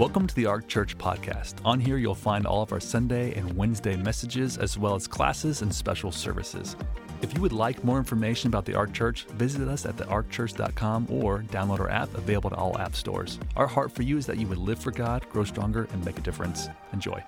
[0.00, 1.56] Welcome to the Ark Church podcast.
[1.62, 5.60] On here, you'll find all of our Sunday and Wednesday messages, as well as classes
[5.60, 6.74] and special services.
[7.20, 11.40] If you would like more information about the Ark Church, visit us at thearkchurch.com or
[11.40, 13.38] download our app available to all app stores.
[13.56, 16.16] Our heart for you is that you would live for God, grow stronger, and make
[16.16, 16.68] a difference.
[16.94, 17.22] Enjoy.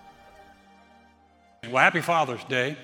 [1.64, 2.78] Well, happy Father's Day.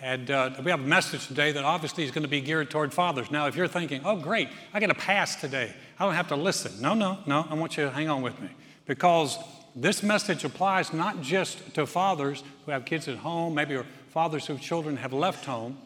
[0.00, 2.94] And uh, we have a message today that obviously is going to be geared toward
[2.94, 3.32] fathers.
[3.32, 6.36] Now, if you're thinking, oh, great, I get a pass today, I don't have to
[6.36, 6.80] listen.
[6.80, 8.48] No, no, no, I want you to hang on with me
[8.86, 9.38] because
[9.74, 14.46] this message applies not just to fathers who have kids at home, maybe or fathers
[14.46, 15.78] whose children have left home,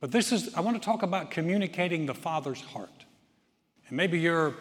[0.00, 2.88] but this is, I want to talk about communicating the father's heart.
[3.88, 4.54] And maybe you're,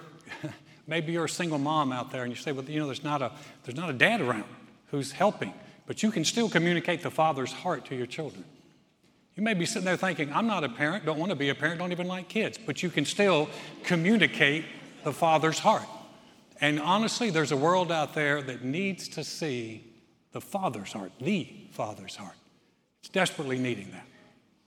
[0.87, 3.21] maybe you're a single mom out there and you say, well, you know, there's not
[3.21, 3.31] a,
[3.63, 4.43] there's not a dad around
[4.87, 5.53] who's helping,
[5.87, 8.43] but you can still communicate the father's heart to your children.
[9.35, 11.55] You may be sitting there thinking, I'm not a parent, don't want to be a
[11.55, 13.47] parent, don't even like kids, but you can still
[13.83, 14.65] communicate
[15.05, 15.87] the father's heart.
[16.61, 19.85] And honestly, there's a world out there that needs to see
[20.31, 22.35] the Father's heart, the Father's heart.
[23.01, 24.05] It's desperately needing that.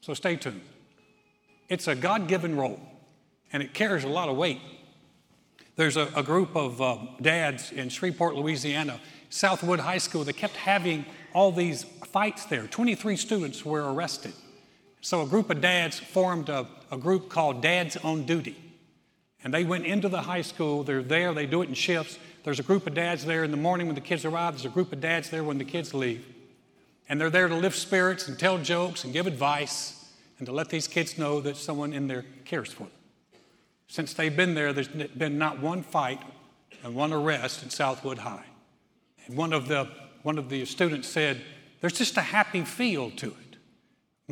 [0.00, 0.62] So stay tuned.
[1.68, 2.80] It's a God given role,
[3.52, 4.60] and it carries a lot of weight.
[5.76, 10.56] There's a, a group of uh, dads in Shreveport, Louisiana, Southwood High School, that kept
[10.56, 12.66] having all these fights there.
[12.66, 14.32] 23 students were arrested.
[15.00, 18.56] So a group of dads formed a, a group called Dads on Duty.
[19.44, 20.84] And they went into the high school.
[20.84, 22.18] They're there, they do it in shifts.
[22.44, 24.68] There's a group of dads there in the morning when the kids arrive, there's a
[24.68, 26.26] group of dads there when the kids leave.
[27.08, 30.68] And they're there to lift spirits and tell jokes and give advice and to let
[30.70, 32.92] these kids know that someone in there cares for them.
[33.88, 36.20] Since they've been there, there's been not one fight
[36.82, 38.44] and one arrest at Southwood High.
[39.26, 39.88] And one of the,
[40.22, 41.42] one of the students said,
[41.80, 43.51] There's just a happy feel to it.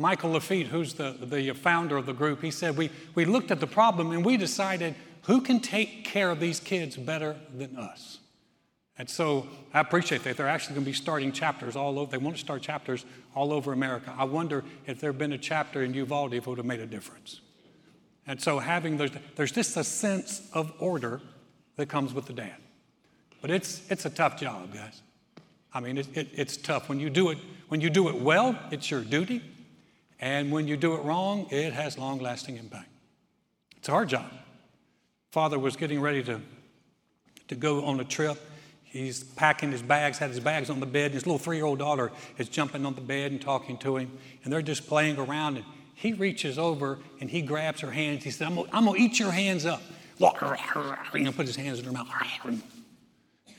[0.01, 3.59] Michael Lafitte, who's the, the founder of the group, he said, we, we looked at
[3.59, 8.19] the problem and we decided who can take care of these kids better than us?
[8.97, 10.37] And so I appreciate that.
[10.37, 12.11] They're actually going to be starting chapters all over.
[12.11, 14.13] They want to start chapters all over America.
[14.17, 16.81] I wonder if there had been a chapter in Uvalde, if it would have made
[16.81, 17.41] a difference.
[18.27, 21.21] And so having there's, there's just a sense of order
[21.77, 22.57] that comes with the dad.
[23.41, 25.01] But it's, it's a tough job, guys.
[25.73, 26.89] I mean, it, it, it's tough.
[26.89, 27.37] When you do it,
[27.69, 29.41] when you do it well, it's your duty.
[30.21, 32.89] And when you do it wrong, it has long lasting impact.
[33.77, 34.31] It's hard job.
[35.31, 36.39] Father was getting ready to,
[37.47, 38.37] to go on a trip.
[38.83, 41.05] He's packing his bags, had his bags on the bed.
[41.05, 43.97] And his little three year old daughter is jumping on the bed and talking to
[43.97, 44.15] him.
[44.43, 45.57] And they're just playing around.
[45.57, 45.65] And
[45.95, 48.23] he reaches over and he grabs her hands.
[48.23, 49.81] He said, I'm going to eat your hands up.
[51.23, 52.07] Know, put his hands in her mouth.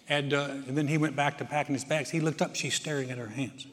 [0.08, 2.10] And, uh, and then he went back to packing his bags.
[2.10, 3.66] He looked up, she's staring at her hands.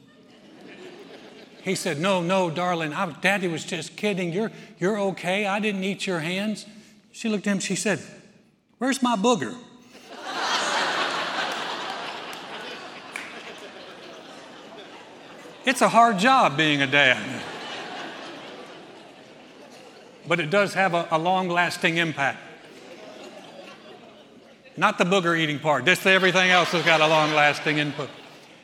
[1.62, 4.32] He said, No, no, darling, I, Daddy was just kidding.
[4.32, 5.46] You're, you're okay.
[5.46, 6.66] I didn't eat your hands.
[7.12, 8.00] She looked at him, she said,
[8.78, 9.54] Where's my booger?
[15.66, 17.42] it's a hard job being a dad.
[20.26, 22.38] But it does have a, a long lasting impact.
[24.76, 28.08] Not the booger eating part, just everything else has got a long lasting input.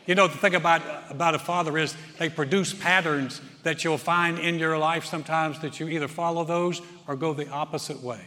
[0.07, 4.39] You know, the thing about, about a father is they produce patterns that you'll find
[4.39, 8.21] in your life sometimes that you either follow those or go the opposite way.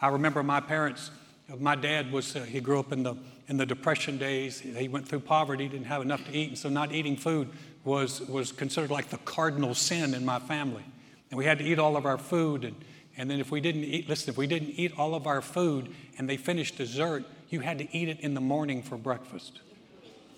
[0.00, 1.10] I remember my parents,
[1.58, 3.16] my dad was, uh, he grew up in the,
[3.48, 4.60] in the Depression days.
[4.60, 7.50] He went through poverty, didn't have enough to eat, and so not eating food
[7.84, 10.84] was, was considered like the cardinal sin in my family.
[11.30, 12.64] And we had to eat all of our food.
[12.64, 12.76] And,
[13.18, 15.94] and then if we didn't eat, listen, if we didn't eat all of our food
[16.16, 19.60] and they finished dessert, you had to eat it in the morning for breakfast.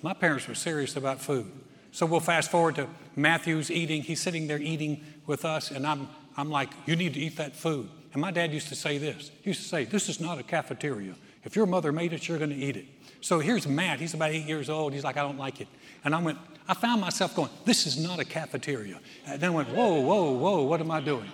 [0.06, 1.50] My parents were serious about food.
[1.90, 2.86] So we'll fast forward to
[3.16, 4.02] Matthew's eating.
[4.02, 7.56] He's sitting there eating with us, and I'm, I'm like, You need to eat that
[7.56, 7.88] food.
[8.12, 9.32] And my dad used to say this.
[9.42, 11.16] He used to say, This is not a cafeteria.
[11.42, 12.84] If your mother made it, you're going to eat it.
[13.20, 13.98] So here's Matt.
[13.98, 14.92] He's about eight years old.
[14.92, 15.66] He's like, I don't like it.
[16.04, 16.38] And I went,
[16.68, 19.00] I found myself going, This is not a cafeteria.
[19.26, 21.32] And then I went, Whoa, whoa, whoa, what am I doing?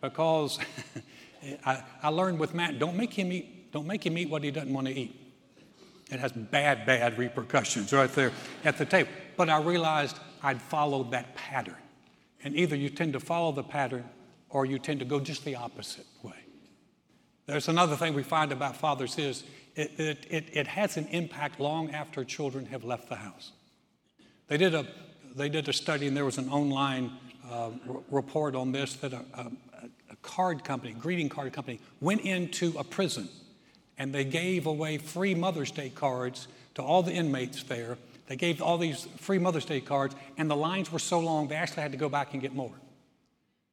[0.00, 0.60] Because
[1.66, 4.52] I, I learned with Matt, don't make him eat, don't make him eat what he
[4.52, 5.25] doesn't want to eat.
[6.10, 8.32] It has bad, bad repercussions right there
[8.64, 9.10] at the table.
[9.36, 11.76] But I realized I'd followed that pattern.
[12.44, 14.04] And either you tend to follow the pattern
[14.48, 16.34] or you tend to go just the opposite way.
[17.46, 19.44] There's another thing we find about fathers is
[19.74, 23.52] it, it, it, it has an impact long after children have left the house.
[24.48, 24.86] They did a,
[25.34, 27.12] they did a study and there was an online
[27.50, 29.50] uh, r- report on this that a, a,
[30.10, 33.28] a card company, greeting card company, went into a prison
[33.98, 37.98] and they gave away free Mother's Day cards to all the inmates there.
[38.26, 41.54] They gave all these free Mother's Day cards, and the lines were so long they
[41.54, 42.74] actually had to go back and get more.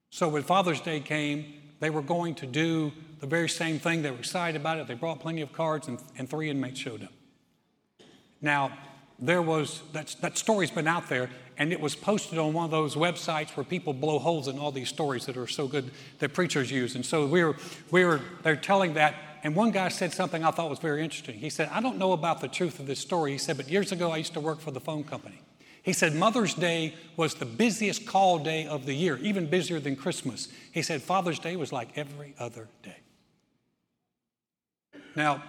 [0.09, 1.45] So when Father's Day came,
[1.79, 4.03] they were going to do the very same thing.
[4.03, 4.87] They were excited about it.
[4.87, 7.11] They brought plenty of cards, and, and three inmates showed up.
[8.41, 8.77] Now,
[9.19, 12.71] there was, that, that story's been out there, and it was posted on one of
[12.71, 16.33] those websites where people blow holes in all these stories that are so good that
[16.33, 16.95] preachers use.
[16.95, 17.55] And so we were,
[17.91, 21.35] we were, they're telling that, and one guy said something I thought was very interesting.
[21.35, 23.33] He said, I don't know about the truth of this story.
[23.33, 25.39] He said, but years ago I used to work for the phone company.
[25.83, 29.97] He said Mother's Day was the busiest call day of the year, even busier than
[29.97, 30.47] Christmas.
[30.71, 32.95] He said Father's Day was like every other day.
[35.13, 35.43] Now,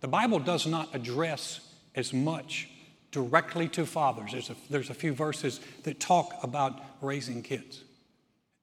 [0.00, 1.60] the Bible does not address
[1.96, 2.68] as much
[3.10, 4.30] directly to fathers.
[4.30, 7.82] There's a, there's a few verses that talk about raising kids.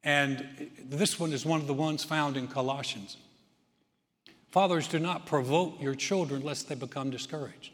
[0.06, 3.18] And this one is one of the ones found in Colossians.
[4.52, 7.72] Fathers, do not provoke your children lest they become discouraged.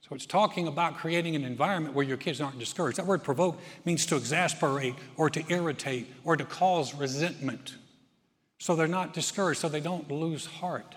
[0.00, 2.98] So it's talking about creating an environment where your kids aren't discouraged.
[2.98, 7.76] That word provoke means to exasperate or to irritate or to cause resentment.
[8.58, 10.94] So they're not discouraged, so they don't lose heart.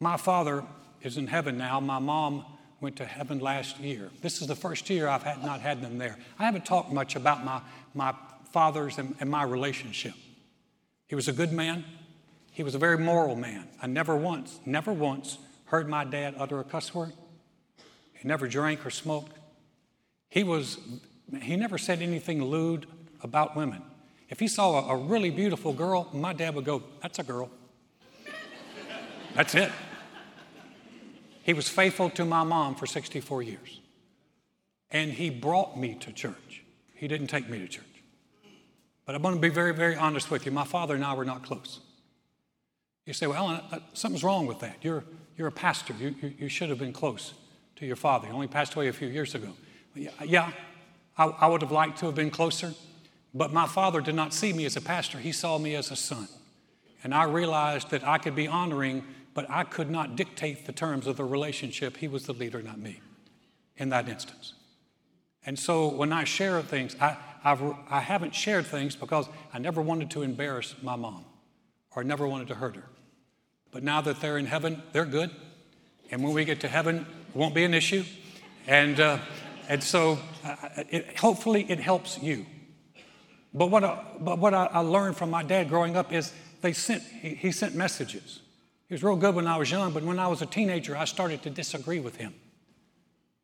[0.00, 0.64] My father
[1.02, 1.80] is in heaven now.
[1.80, 2.44] My mom
[2.80, 4.10] went to heaven last year.
[4.20, 6.18] This is the first year I've had, not had them there.
[6.38, 7.60] I haven't talked much about my,
[7.94, 8.14] my
[8.52, 10.12] fathers and, and my relationship.
[11.06, 11.84] He was a good man.
[12.54, 13.66] He was a very moral man.
[13.82, 17.12] I never once, never once heard my dad utter a cuss word.
[18.12, 19.36] He never drank or smoked.
[20.30, 20.78] He was,
[21.42, 22.86] he never said anything lewd
[23.22, 23.82] about women.
[24.28, 27.50] If he saw a, a really beautiful girl, my dad would go, That's a girl.
[29.34, 29.72] That's it.
[31.42, 33.80] He was faithful to my mom for 64 years.
[34.92, 36.62] And he brought me to church.
[36.94, 37.84] He didn't take me to church.
[39.06, 40.52] But I'm going to be very, very honest with you.
[40.52, 41.80] My father and I were not close.
[43.06, 44.76] You say, well, Alan, uh, something's wrong with that.
[44.82, 45.04] You're,
[45.36, 45.94] you're a pastor.
[45.98, 47.34] You, you, you, should have been close
[47.76, 48.26] to your father.
[48.26, 49.52] He only passed away a few years ago.
[49.94, 50.52] Yeah, yeah
[51.18, 52.72] I, I would have liked to have been closer,
[53.34, 55.18] but my father did not see me as a pastor.
[55.18, 56.28] He saw me as a son.
[57.02, 59.04] And I realized that I could be honoring,
[59.34, 61.98] but I could not dictate the terms of the relationship.
[61.98, 63.00] He was the leader, not me,
[63.76, 64.54] in that instance.
[65.44, 69.82] And so when I share things, I, I've, I haven't shared things because I never
[69.82, 71.26] wanted to embarrass my mom
[71.94, 72.84] or never wanted to hurt her.
[73.74, 75.32] But now that they're in heaven, they're good.
[76.12, 76.98] And when we get to heaven,
[77.28, 78.04] it won't be an issue.
[78.68, 79.18] And, uh,
[79.68, 80.54] and so uh,
[80.90, 82.46] it, hopefully it helps you.
[83.52, 86.72] But what, I, but what I, I, learned from my dad growing up is they
[86.72, 88.42] sent, he, he sent messages.
[88.88, 91.04] He was real good when I was young, but when I was a teenager, I
[91.04, 92.32] started to disagree with him.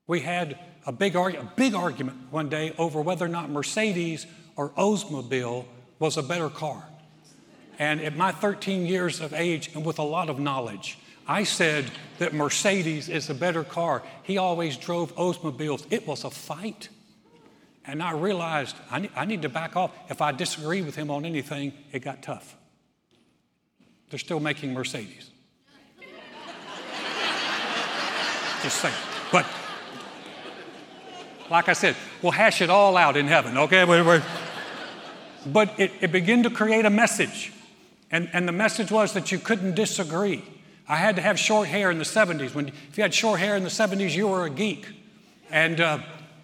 [0.07, 0.57] We had
[0.87, 5.65] a big, argu- a big argument one day over whether or not Mercedes or Oldsmobile
[5.99, 6.85] was a better car.
[7.81, 11.91] And at my 13 years of age and with a lot of knowledge, I said
[12.19, 14.03] that Mercedes is a better car.
[14.23, 15.87] He always drove Oldsmobiles.
[15.91, 16.91] It was a fight.
[17.87, 19.93] And I realized I need, I need to back off.
[20.11, 22.55] If I disagree with him on anything, it got tough.
[24.11, 25.31] They're still making Mercedes.
[28.63, 28.95] Just saying.
[29.33, 29.47] But
[31.49, 33.85] like I said, we'll hash it all out in heaven, okay?
[35.47, 37.55] But it, it began to create a message.
[38.11, 40.45] And, and the message was that you couldn't disagree.
[40.89, 42.55] I had to have short hair in the 70s.
[42.55, 44.89] When, if you had short hair in the 70s, you were a geek.
[45.51, 45.99] And uh,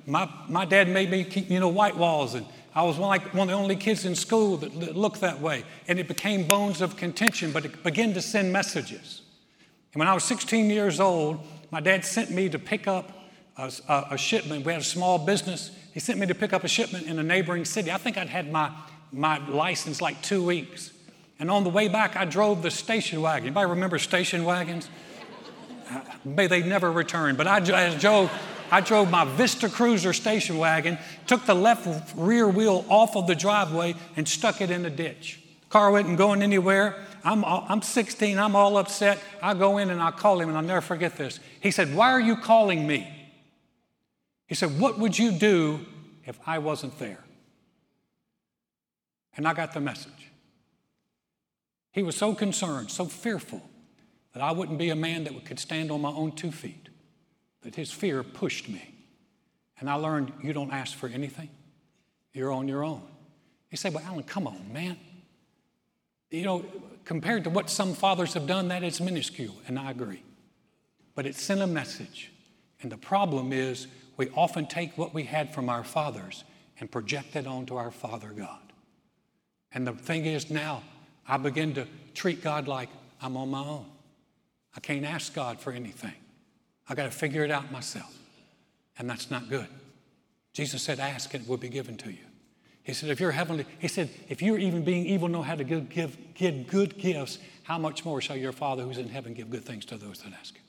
[0.07, 2.35] my, my dad made me keep, you know, white walls.
[2.35, 5.41] And I was one, like one of the only kids in school that, looked that
[5.41, 5.65] way.
[5.89, 9.23] And it became bones of contention, but it began to send messages.
[9.93, 11.41] And when I was 16 years old,
[11.73, 13.11] my dad sent me to pick up
[13.57, 14.65] a, a, a, shipment.
[14.65, 15.71] We had a small business.
[15.93, 17.91] He sent me to pick up a shipment in a neighboring city.
[17.91, 18.71] I think I'd had my,
[19.11, 20.93] my license like two weeks.
[21.39, 23.49] And on the way back, I drove the station wagon.
[23.49, 24.89] Anybody remember station wagons?
[25.91, 27.37] Uh, may they never return.
[27.37, 28.33] But I, drove,
[28.71, 33.35] I drove my Vista Cruiser station wagon, took the left rear wheel off of the
[33.35, 35.41] driveway, and stuck it in the ditch.
[35.69, 36.97] Car wasn't going anywhere.
[37.23, 39.19] I'm, I'm 16, I'm all upset.
[39.43, 41.41] I go in and I call him, and I'll never forget this.
[41.61, 43.13] He said, Why are you calling me?
[44.47, 45.85] He said, What would you do
[46.25, 47.23] if I wasn't there?
[49.37, 50.31] And I got the message.
[51.97, 53.63] He was so concerned, so fearful
[54.35, 56.91] that I wouldn't be a man that could stand on my own two feet,
[57.63, 58.95] that his fear pushed me.
[59.81, 61.49] And I learned you don't ask for anything,
[62.35, 63.03] you're on your own.
[63.71, 64.99] He said, Well, Alan, come on, man.
[66.31, 66.67] You know,
[67.07, 70.23] compared to what some fathers have done, that is minuscule, and I agree.
[71.15, 72.31] But it sent a message.
[72.83, 73.87] And the problem is,
[74.19, 76.45] we often take what we had from our fathers
[76.79, 78.61] and project it onto our Father God.
[79.73, 80.83] And the thing is now,
[81.29, 82.89] I begin to treat God like
[83.21, 83.87] I'm on my own.
[84.77, 86.15] I can't ask God for anything.
[86.89, 88.17] I got to figure it out myself.
[88.99, 89.67] And that's not good.
[90.53, 92.25] Jesus said, Ask and it will be given to you.
[92.83, 95.65] He said, If you're heavenly, he said, if you're even being evil, know how to
[95.65, 99.51] give, give, give good gifts, how much more shall your Father who's in heaven give
[99.51, 100.63] good things to those that ask him?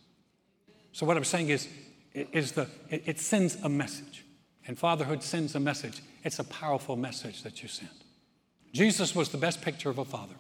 [0.94, 1.68] So, what I'm saying is,
[2.14, 4.26] is the, it, it sends a message.
[4.68, 6.02] And fatherhood sends a message.
[6.24, 7.92] It's a powerful message that you send.
[8.74, 10.34] Jesus was the best picture of a father.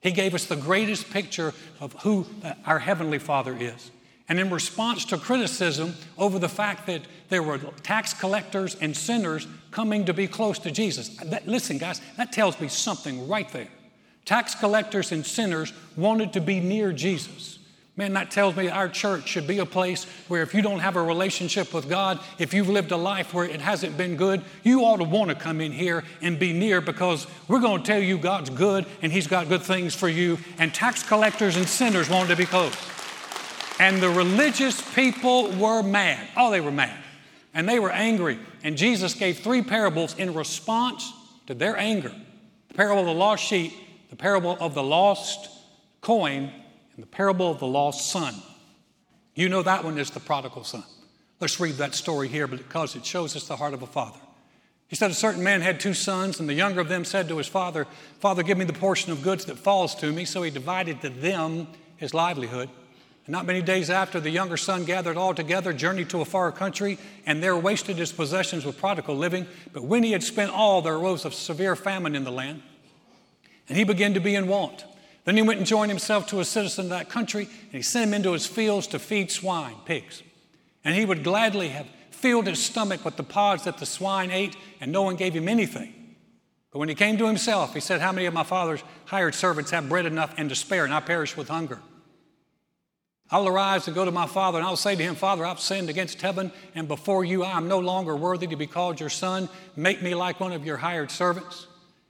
[0.00, 3.90] He gave us the greatest picture of who uh, our Heavenly Father is.
[4.28, 9.46] And in response to criticism over the fact that there were tax collectors and sinners
[9.70, 13.68] coming to be close to Jesus, that, listen, guys, that tells me something right there.
[14.24, 17.60] Tax collectors and sinners wanted to be near Jesus.
[17.98, 20.96] Man, that tells me our church should be a place where if you don't have
[20.96, 24.82] a relationship with God, if you've lived a life where it hasn't been good, you
[24.82, 28.02] ought to want to come in here and be near because we're going to tell
[28.02, 30.36] you God's good and He's got good things for you.
[30.58, 32.76] And tax collectors and sinners wanted to be close.
[33.78, 36.28] And the religious people were mad.
[36.36, 36.98] Oh, they were mad.
[37.54, 38.38] And they were angry.
[38.62, 41.10] And Jesus gave three parables in response
[41.46, 42.12] to their anger
[42.68, 43.72] the parable of the lost sheep,
[44.10, 45.48] the parable of the lost
[46.02, 46.52] coin,
[46.96, 48.34] and the parable of the lost son.
[49.34, 50.82] You know that one is the prodigal son.
[51.40, 54.18] Let's read that story here because it shows us the heart of a father.
[54.88, 57.36] He said, A certain man had two sons, and the younger of them said to
[57.36, 57.86] his father,
[58.20, 60.24] Father, give me the portion of goods that falls to me.
[60.24, 62.70] So he divided to them his livelihood.
[63.26, 66.50] And not many days after, the younger son gathered all together, journeyed to a far
[66.52, 69.46] country, and there wasted his possessions with prodigal living.
[69.72, 72.62] But when he had spent all, there arose a severe famine in the land,
[73.68, 74.84] and he began to be in want.
[75.26, 78.08] Then he went and joined himself to a citizen of that country, and he sent
[78.08, 80.22] him into his fields to feed swine, pigs.
[80.84, 84.56] And he would gladly have filled his stomach with the pods that the swine ate,
[84.80, 85.92] and no one gave him anything.
[86.70, 89.72] But when he came to himself, he said, How many of my father's hired servants
[89.72, 91.80] have bread enough and to spare, and I perish with hunger?
[93.28, 95.90] I'll arise and go to my father, and I'll say to him, Father, I've sinned
[95.90, 99.48] against heaven, and before you I am no longer worthy to be called your son.
[99.74, 101.66] Make me like one of your hired servants.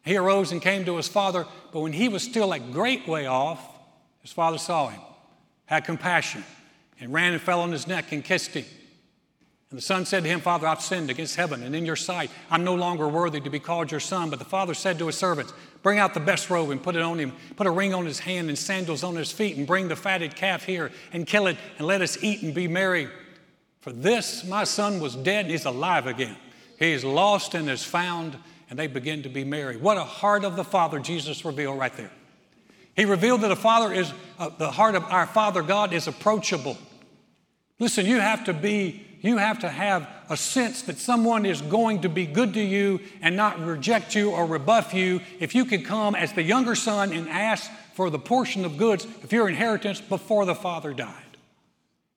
[0.06, 3.26] He arose and came to his father, but when he was still a great way
[3.26, 3.60] off,
[4.22, 5.00] his father saw him,
[5.66, 6.44] had compassion,
[7.00, 8.64] and ran and fell on his neck and kissed him.
[9.70, 12.30] And the son said to him, Father, I've sinned against heaven and in your sight.
[12.52, 14.30] I'm no longer worthy to be called your son.
[14.30, 17.02] But the father said to his servants, Bring out the best robe and put it
[17.02, 17.32] on him.
[17.56, 20.36] Put a ring on his hand and sandals on his feet, and bring the fatted
[20.36, 23.08] calf here and kill it, and let us eat and be merry.
[23.80, 26.36] For this my son was dead and he's alive again.
[26.78, 28.36] He's lost and is found,
[28.68, 29.76] and they begin to be merry.
[29.76, 32.10] What a heart of the Father Jesus revealed right there.
[32.94, 36.78] He revealed that the Father is uh, the heart of our Father God is approachable.
[37.78, 42.02] Listen, you have to be you have to have a sense that someone is going
[42.02, 45.20] to be good to you and not reject you or rebuff you.
[45.40, 49.04] If you could come as the younger son and ask for the portion of goods
[49.04, 51.24] of your inheritance before the father died.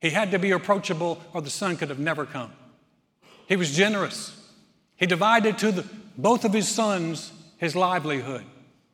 [0.02, 2.52] He had to be approachable or the son could have never come.
[3.48, 4.39] He was generous.
[5.00, 5.86] He divided to the,
[6.18, 8.44] both of his sons his livelihood.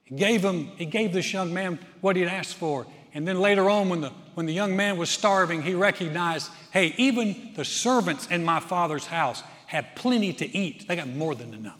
[0.03, 2.85] He gave him, he gave this young man what he'd asked for.
[3.13, 6.93] And then later on, when the, when the young man was starving, he recognized hey,
[6.97, 10.87] even the servants in my father's house have plenty to eat.
[10.87, 11.79] They got more than enough.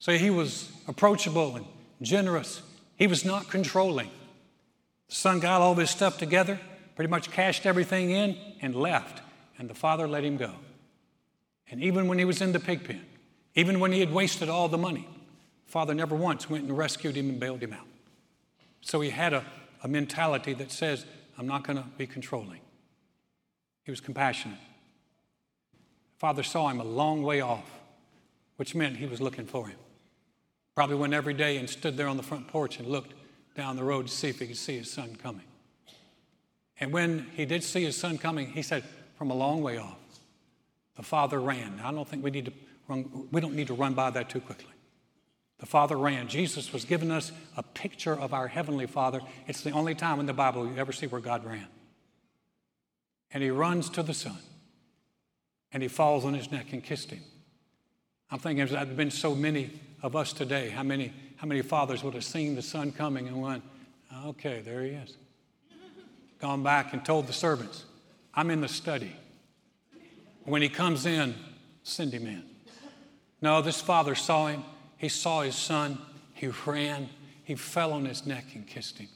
[0.00, 1.66] So he was approachable and
[2.02, 2.62] generous.
[2.96, 4.10] He was not controlling.
[5.08, 6.58] The son got all of his stuff together,
[6.96, 9.22] pretty much cashed everything in, and left.
[9.58, 10.54] And the father let him go.
[11.70, 13.04] And even when he was in the pig pen,
[13.54, 15.08] even when he had wasted all the money,
[15.66, 17.86] father never once went and rescued him and bailed him out.
[18.80, 19.44] So he had a
[19.82, 21.06] a mentality that says,
[21.38, 22.60] I'm not going to be controlling.
[23.84, 24.58] He was compassionate.
[26.18, 27.70] Father saw him a long way off,
[28.56, 29.78] which meant he was looking for him.
[30.74, 33.14] Probably went every day and stood there on the front porch and looked
[33.54, 35.46] down the road to see if he could see his son coming.
[36.78, 38.84] And when he did see his son coming, he said,
[39.16, 39.98] from a long way off,
[41.00, 41.80] the father ran.
[41.82, 42.52] I don't think we need to
[42.86, 44.68] run, we don't need to run by that too quickly.
[45.58, 46.28] The Father ran.
[46.28, 49.22] Jesus was giving us a picture of our Heavenly Father.
[49.46, 51.68] It's the only time in the Bible you ever see where God ran.
[53.30, 54.36] And he runs to the Son.
[55.72, 57.22] And he falls on his neck and kissed him.
[58.30, 59.70] I'm thinking there's been so many
[60.02, 60.68] of us today.
[60.68, 63.62] How many, how many fathers would have seen the Son coming and went,
[64.26, 65.16] okay, there he is.
[66.40, 67.86] Gone back and told the servants,
[68.34, 69.16] I'm in the study.
[70.44, 71.34] When he comes in,
[71.82, 72.44] send him in.
[73.42, 74.64] No, this father saw him
[75.00, 75.98] he saw his son,
[76.34, 77.08] he ran,
[77.44, 79.08] he fell on his neck and kissed him.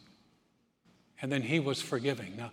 [1.20, 2.38] And then he was forgiving.
[2.38, 2.52] Now,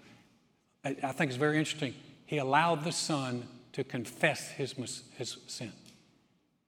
[0.83, 1.95] I think it's very interesting.
[2.25, 4.75] He allowed the son to confess his,
[5.15, 5.71] his sin.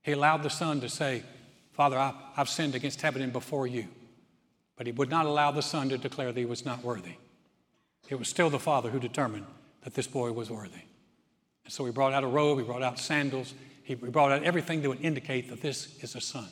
[0.04, 1.24] He allowed the son to say,
[1.74, 3.90] Father, I, I've sinned against heaven and before you.
[4.78, 7.16] But he would not allow the son to declare that he was not worthy.
[8.08, 9.48] It was still the father who determined
[9.84, 10.84] that this boy was worthy.
[11.64, 13.54] And so he brought out a robe, he brought out sandals,
[13.84, 16.48] he brought out everything that would indicate that this is a son.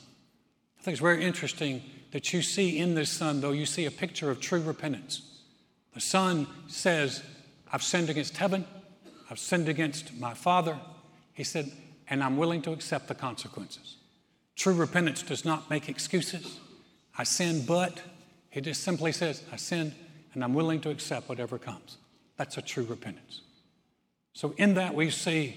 [0.79, 3.91] I think it's very interesting that you see in this son, though, you see a
[3.91, 5.21] picture of true repentance.
[5.93, 7.23] The son says,
[7.71, 8.65] I've sinned against heaven,
[9.29, 10.77] I've sinned against my Father.
[11.33, 11.71] He said,
[12.09, 13.95] and I'm willing to accept the consequences.
[14.55, 16.59] True repentance does not make excuses.
[17.17, 18.01] I sin, but
[18.49, 19.93] he just simply says, I sinned
[20.33, 21.97] and I'm willing to accept whatever comes.
[22.37, 23.41] That's a true repentance.
[24.33, 25.55] So, in that, we see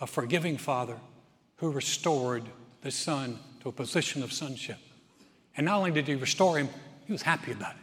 [0.00, 0.96] a forgiving Father
[1.56, 2.44] who restored
[2.82, 4.78] the Son to a position of sonship.
[5.56, 6.68] And not only did he restore him,
[7.06, 7.82] he was happy about it.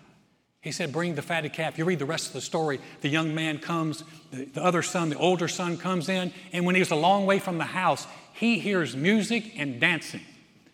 [0.62, 1.78] He said, Bring the fatted calf.
[1.78, 2.80] You read the rest of the story.
[3.02, 6.76] The young man comes, the, the other son, the older son comes in, and when
[6.76, 10.22] he a long way from the house, he hears music and dancing.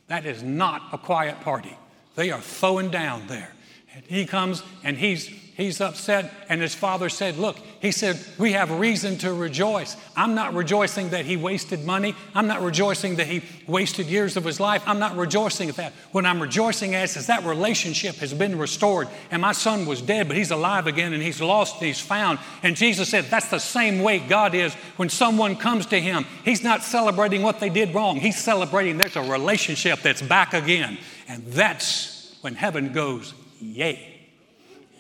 [0.07, 1.77] That is not a quiet party.
[2.15, 3.53] They are throwing down there.
[3.93, 5.29] And he comes and he's
[5.61, 6.31] he's upset.
[6.49, 9.95] And his father said look he said we have reason to rejoice.
[10.15, 12.15] I'm not rejoicing that he wasted money.
[12.35, 14.83] I'm not rejoicing that he wasted years of his life.
[14.85, 15.93] I'm not rejoicing at that.
[16.11, 19.07] What i'm rejoicing at is that relationship has been restored.
[19.29, 22.39] And my son was dead but he's alive again and he's lost and he's found.
[22.63, 26.25] And jesus said that's the same way god is when someone comes to him.
[26.43, 28.17] He's not celebrating what they did wrong.
[28.17, 30.97] He's celebrating there's a relationship that's back again.
[31.27, 34.10] And that's when heaven goes yay,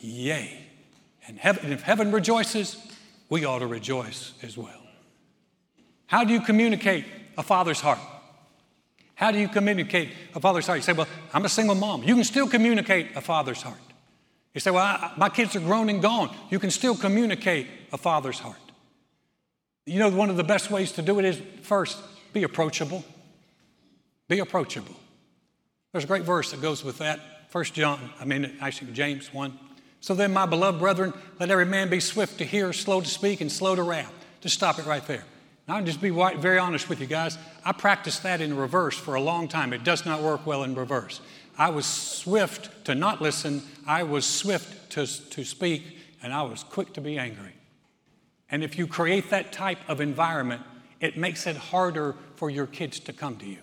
[0.01, 0.67] yay.
[1.27, 2.77] And heaven, if heaven rejoices,
[3.29, 4.81] we ought to rejoice as well.
[6.07, 7.05] How do you communicate
[7.37, 7.99] a father's heart?
[9.15, 10.79] How do you communicate a father's heart?
[10.79, 12.03] You say, Well, I'm a single mom.
[12.03, 13.77] You can still communicate a father's heart.
[14.53, 16.35] You say, Well, I, my kids are grown and gone.
[16.49, 18.57] You can still communicate a father's heart.
[19.85, 21.97] You know, one of the best ways to do it is first,
[22.33, 23.05] be approachable.
[24.27, 24.95] Be approachable.
[25.91, 27.19] There's a great verse that goes with that.
[27.51, 29.57] First John, I mean, actually James 1.
[30.01, 33.39] So then, my beloved brethren, let every man be swift to hear, slow to speak,
[33.39, 34.11] and slow to wrath.
[34.41, 35.23] Just stop it right there.
[35.67, 37.37] Now, I'll just be very honest with you guys.
[37.63, 39.73] I practiced that in reverse for a long time.
[39.73, 41.21] It does not work well in reverse.
[41.55, 46.63] I was swift to not listen, I was swift to, to speak, and I was
[46.63, 47.53] quick to be angry.
[48.49, 50.63] And if you create that type of environment,
[50.99, 53.59] it makes it harder for your kids to come to you.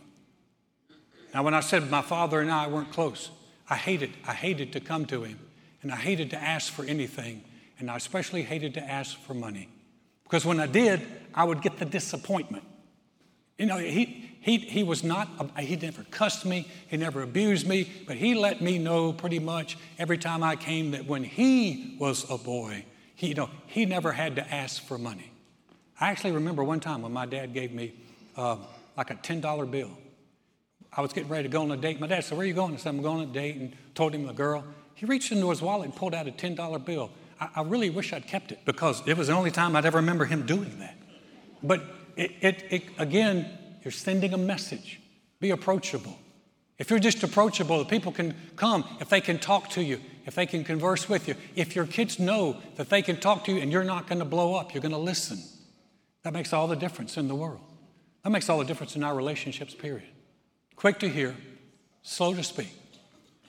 [1.35, 3.31] Now, when I said my father and I weren't close,
[3.68, 5.38] I hated, I hated to come to him,
[5.83, 7.45] and I hated to ask for anything,
[7.79, 9.69] and I especially hated to ask for money.
[10.25, 11.01] Because when I did,
[11.35, 12.64] I would get the disappointment.
[13.57, 17.91] You know, he, he, he was not, he never cussed me, he never abused me,
[18.07, 22.29] but he let me know pretty much every time I came that when he was
[22.31, 25.33] a boy, he, you know, he never had to ask for money.
[26.01, 27.95] I actually remember one time when my dad gave me
[28.37, 28.57] uh,
[28.97, 29.91] like a $10 bill.
[30.93, 32.01] I was getting ready to go on a date.
[32.01, 32.75] My dad said, Where are you going?
[32.75, 34.64] I said, I'm going on a date and told him the girl.
[34.99, 37.11] He reached into his wallet and pulled out a $10 bill.
[37.41, 39.99] I, I really wish I'd kept it because it was the only time I'd ever
[39.99, 40.97] remember him doing that.
[41.63, 41.83] But
[42.17, 43.49] it, it, it, again,
[43.85, 45.01] you're sending a message.
[45.41, 46.19] Be approachable.
[46.79, 50.35] If you're just approachable, the people can come, if they can talk to you, if
[50.35, 53.61] they can converse with you, if your kids know that they can talk to you
[53.61, 55.39] and you're not going to blow up, you're going to listen.
[56.23, 57.61] That makes all the difference in the world.
[58.25, 60.09] That makes all the difference in our relationships, period
[60.79, 61.35] quick to hear,
[62.03, 62.73] slow to speak,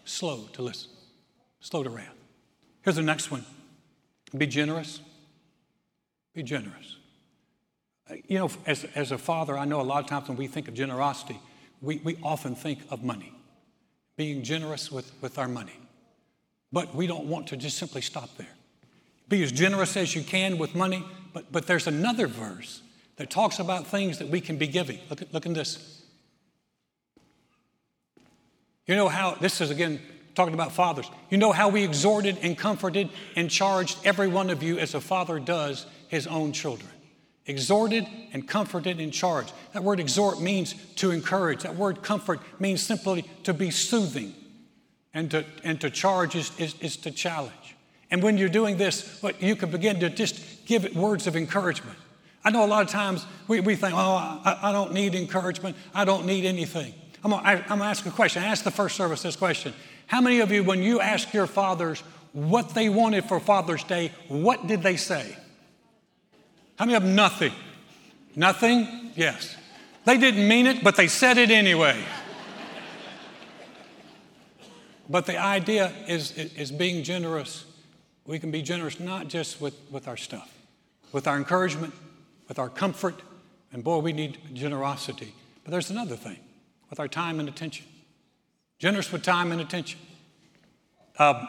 [0.03, 0.89] slow to listen,
[1.59, 2.15] slow to wrath.
[2.81, 3.45] Here's the next one
[4.37, 5.01] be generous.
[6.33, 6.97] Be generous.
[8.09, 10.47] Uh, you know, as, as a father, I know a lot of times when we
[10.47, 11.39] think of generosity,
[11.81, 13.33] we, we often think of money,
[14.15, 15.79] being generous with, with our money.
[16.71, 18.55] But we don't want to just simply stop there.
[19.27, 22.81] Be as generous as you can with money, but, but there's another verse
[23.17, 24.99] that talks about things that we can be giving.
[25.09, 26.03] Look look at this.
[28.85, 29.99] You know how, this is again
[30.39, 31.11] talking about fathers.
[31.29, 35.01] You know how we exhorted and comforted and charged every one of you as a
[35.01, 36.89] father does his own children.
[37.45, 39.51] Exhorted and comforted and charged.
[39.73, 41.63] That word exhort means to encourage.
[41.63, 44.33] That word comfort means simply to be soothing.
[45.13, 47.75] And to, and to charge is, is, is to challenge.
[48.09, 51.35] And when you're doing this, what you can begin to just give it words of
[51.35, 51.97] encouragement.
[52.45, 55.75] I know a lot of times we, we think, oh, I, I don't need encouragement.
[55.93, 56.93] I don't need anything.
[57.23, 58.43] I'm I'm gonna ask a question.
[58.43, 59.73] I asked the first service this question.
[60.09, 62.01] How many of you, when you ask your fathers
[62.33, 65.37] what they wanted for Father's Day, what did they say?
[66.77, 67.13] How many of them?
[67.13, 67.53] Nothing.
[68.35, 69.11] Nothing?
[69.15, 69.55] Yes.
[70.05, 71.95] They didn't mean it, but they said it anyway.
[75.07, 77.65] but the idea is, is being generous.
[78.25, 80.51] We can be generous not just with, with our stuff,
[81.11, 81.93] with our encouragement,
[82.47, 83.21] with our comfort,
[83.71, 85.35] and boy, we need generosity.
[85.63, 86.39] But there's another thing
[86.89, 87.85] with our time and attention.
[88.79, 89.99] Generous with time and attention.
[91.17, 91.45] Uh,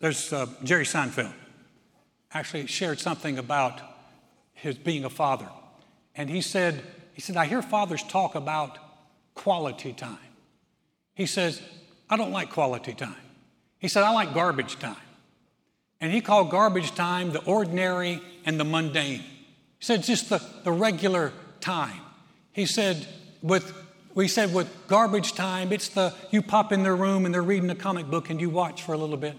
[0.00, 1.32] there's uh, Jerry Seinfeld
[2.32, 3.80] actually shared something about
[4.52, 5.48] his being a father.
[6.14, 6.82] And he said,
[7.14, 8.78] he said, I hear fathers talk about
[9.34, 10.18] quality time.
[11.14, 11.62] He says,
[12.10, 13.16] I don't like quality time.
[13.78, 14.96] He said, I like garbage time.
[16.00, 19.20] And he called garbage time the ordinary and the mundane.
[19.78, 22.00] He said just the, the regular time.
[22.52, 23.06] He said
[23.40, 23.85] with
[24.16, 27.68] we said with garbage time, it's the you pop in their room and they're reading
[27.68, 29.36] a comic book and you watch for a little bit.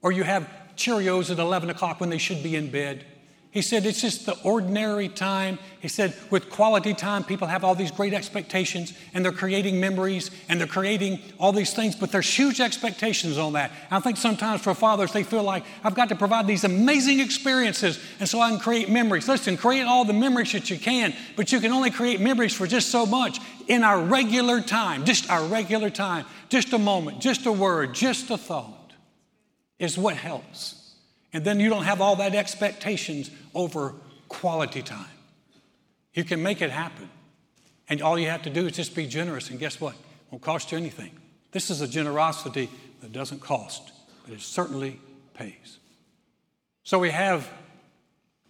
[0.00, 3.04] Or you have Cheerios at 11 o'clock when they should be in bed.
[3.52, 5.58] He said it's just the ordinary time.
[5.80, 10.30] He said with quality time, people have all these great expectations and they're creating memories
[10.48, 13.70] and they're creating all these things, but there's huge expectations on that.
[13.90, 17.98] I think sometimes for fathers, they feel like I've got to provide these amazing experiences
[18.20, 19.28] and so I can create memories.
[19.28, 22.66] Listen, create all the memories that you can, but you can only create memories for
[22.66, 23.38] just so much
[23.68, 28.30] in our regular time, just our regular time, just a moment, just a word, just
[28.30, 28.94] a thought
[29.78, 30.81] is what helps.
[31.32, 33.94] And then you don't have all that expectations over
[34.28, 35.06] quality time.
[36.14, 37.08] You can make it happen.
[37.88, 39.50] And all you have to do is just be generous.
[39.50, 39.94] And guess what?
[39.94, 41.10] It won't cost you anything.
[41.52, 43.92] This is a generosity that doesn't cost,
[44.24, 44.98] but it certainly
[45.34, 45.78] pays.
[46.84, 47.48] So we have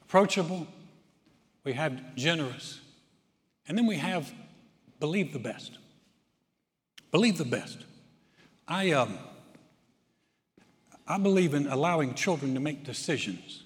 [0.02, 0.66] approachable,
[1.64, 2.80] we have generous,
[3.66, 4.32] and then we have
[5.00, 5.78] believe the best.
[7.10, 7.78] Believe the best.
[8.68, 9.18] I, um,
[11.06, 13.64] I believe in allowing children to make decisions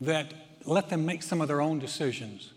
[0.00, 0.32] that
[0.64, 2.52] let them make some of their own decisions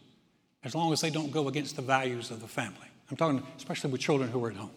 [0.64, 2.88] as long as they don't go against the values of the family.
[3.10, 4.72] I'm talking especially with children who are at home.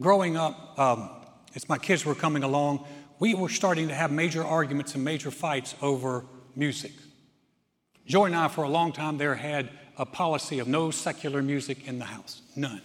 [0.00, 1.10] Growing up, um,
[1.54, 2.86] as my kids were coming along,
[3.18, 6.24] we were starting to have major arguments and major fights over
[6.56, 6.92] music.
[8.06, 11.86] Joy and I, for a long time there, had a policy of no secular music
[11.86, 12.80] in the house, none.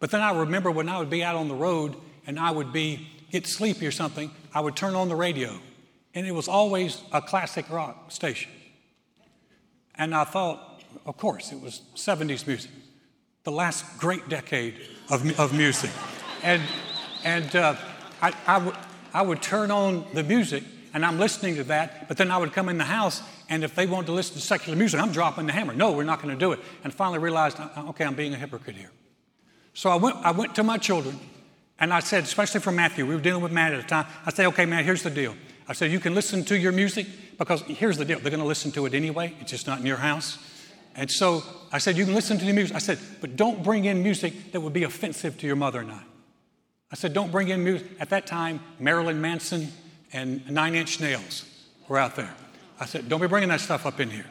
[0.00, 2.72] But then I remember when I would be out on the road and I would
[2.72, 5.58] be get sleepy or something, I would turn on the radio,
[6.14, 8.50] and it was always a classic rock station.
[9.96, 12.70] And I thought, of course, it was 70s music,
[13.44, 15.90] the last great decade of, of music.
[16.42, 16.62] And,
[17.24, 17.74] and uh,
[18.22, 18.76] I, I, w-
[19.12, 20.62] I would turn on the music,
[20.94, 23.74] and I'm listening to that, but then I would come in the house, and if
[23.74, 25.74] they wanted to listen to secular music, I'm dropping the hammer.
[25.74, 26.60] No, we're not going to do it.
[26.84, 28.90] And finally realized, uh, okay, I'm being a hypocrite here.
[29.74, 31.18] So I went, I went to my children
[31.80, 34.06] and I said, especially for Matthew, we were dealing with Matt at the time.
[34.26, 35.34] I said, okay, Matt, here's the deal.
[35.68, 37.06] I said, you can listen to your music
[37.38, 38.18] because here's the deal.
[38.18, 39.34] They're going to listen to it anyway.
[39.40, 40.38] It's just not in your house.
[40.96, 42.74] And so I said, you can listen to the music.
[42.74, 45.92] I said, but don't bring in music that would be offensive to your mother and
[45.92, 46.00] I.
[46.90, 47.86] I said, don't bring in music.
[48.00, 49.68] At that time, Marilyn Manson
[50.12, 51.44] and Nine Inch Nails
[51.86, 52.34] were out there.
[52.80, 54.26] I said, don't be bringing that stuff up in here.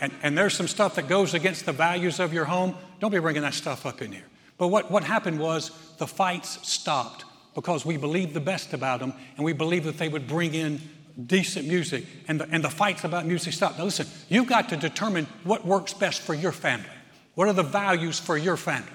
[0.00, 2.74] And, and there's some stuff that goes against the values of your home.
[3.00, 4.26] Don't be bringing that stuff up in here.
[4.58, 9.12] But what, what happened was the fights stopped because we believed the best about them
[9.36, 10.80] and we believed that they would bring in
[11.26, 13.78] decent music and the, and the fights about music stopped.
[13.78, 16.88] Now, listen, you've got to determine what works best for your family.
[17.34, 18.90] What are the values for your family?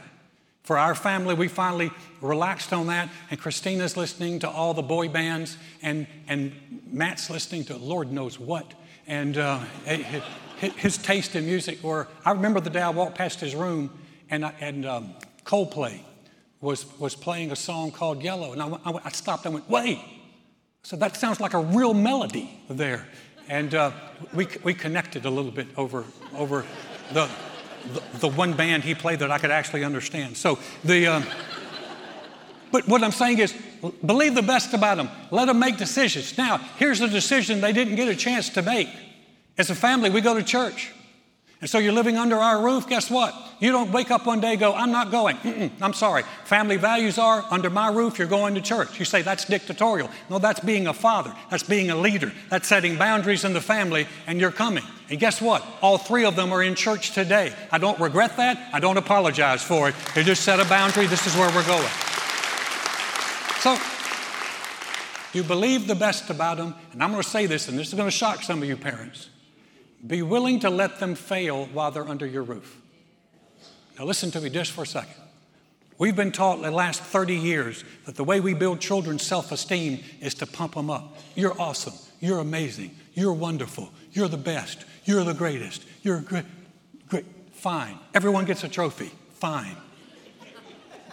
[0.63, 1.91] For our family, we finally
[2.21, 6.53] relaxed on that, and Christina's listening to all the boy bands, and, and
[6.91, 8.73] Matt's listening to Lord knows what.
[9.07, 13.39] And uh, his, his, taste in music, or I remember the day I walked past
[13.39, 13.89] his room,
[14.29, 15.13] and, I, and um,
[15.49, 16.01] Coldplay
[16.61, 18.53] was, was playing a song called Yellow.
[18.53, 19.99] And I, I, I stopped and went, wait.
[20.83, 23.07] So that sounds like a real melody there.
[23.47, 23.91] And uh,
[24.31, 26.65] we, we connected a little bit over, over
[27.13, 27.27] the,
[27.93, 30.37] the, the, one band he played that I could actually understand.
[30.37, 31.25] So the, um,
[32.71, 33.55] but what I'm saying is,
[34.05, 35.09] believe the best about them.
[35.31, 36.37] Let them make decisions.
[36.37, 38.89] Now, here's a decision they didn't get a chance to make.
[39.57, 40.91] As a family, we go to church.
[41.61, 43.35] And so you're living under our roof, guess what?
[43.59, 45.35] You don't wake up one day go, I'm not going.
[45.37, 46.23] Mm-mm, I'm sorry.
[46.45, 48.97] Family values are under my roof, you're going to church.
[48.97, 50.09] You say that's dictatorial.
[50.29, 51.33] No, that's being a father.
[51.49, 52.31] That's being a leader.
[52.49, 54.85] That's setting boundaries in the family, and you're coming.
[55.09, 55.65] And guess what?
[55.81, 57.53] All three of them are in church today.
[57.73, 58.69] I don't regret that.
[58.73, 59.95] I don't apologize for it.
[60.15, 61.07] They just set a boundary.
[61.07, 61.89] This is where we're going.
[63.59, 63.77] So,
[65.33, 67.93] you believe the best about them, and I'm going to say this, and this is
[67.95, 69.28] going to shock some of you parents.
[70.05, 72.79] Be willing to let them fail while they're under your roof.
[73.97, 75.15] Now, listen to me just for a second.
[75.97, 80.01] We've been taught the last 30 years that the way we build children's self esteem
[80.21, 81.17] is to pump them up.
[81.35, 81.93] You're awesome.
[82.21, 82.95] You're amazing.
[83.13, 83.91] You're wonderful.
[84.13, 84.85] You're the best.
[85.03, 85.83] You're the greatest.
[86.01, 86.45] You're great.
[87.09, 87.25] Great.
[87.51, 87.99] Fine.
[88.13, 89.11] Everyone gets a trophy.
[89.33, 89.75] Fine.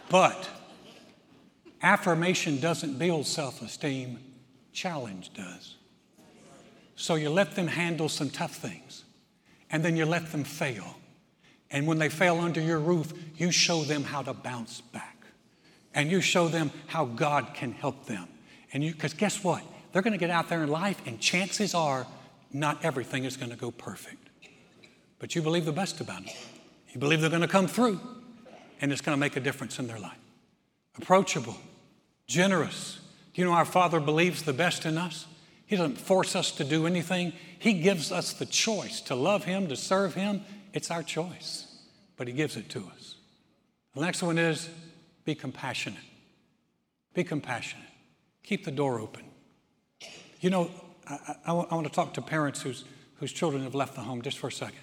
[0.08, 0.48] But
[1.82, 4.20] affirmation doesn't build self esteem,
[4.72, 5.74] challenge does.
[6.96, 9.04] So you let them handle some tough things,
[9.70, 10.96] and then you let them fail.
[11.70, 15.26] And when they fail under your roof, you show them how to bounce back.
[15.94, 18.28] And you show them how God can help them.
[18.72, 19.62] And you, because guess what?
[19.92, 22.06] They're going to get out there in life, and chances are
[22.52, 24.28] not everything is going to go perfect.
[25.18, 26.34] But you believe the best about them.
[26.92, 28.00] You believe they're going to come through,
[28.80, 30.18] and it's going to make a difference in their life.
[30.96, 31.56] Approachable,
[32.26, 33.00] generous,
[33.36, 35.26] Do you know our Father believes the best in us?
[35.66, 37.32] He doesn't force us to do anything.
[37.58, 40.42] He gives us the choice to love Him, to serve Him.
[40.72, 41.66] It's our choice,
[42.16, 43.16] but He gives it to us.
[43.94, 44.68] The next one is
[45.24, 45.98] be compassionate.
[47.14, 47.88] Be compassionate.
[48.44, 49.24] Keep the door open.
[50.40, 50.70] You know,
[51.08, 52.84] I, I, I want to talk to parents whose,
[53.16, 54.78] whose children have left the home just for a second.